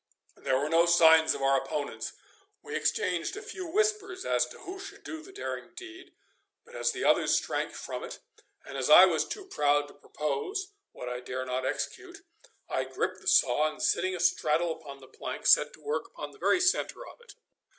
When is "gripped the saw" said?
12.85-13.69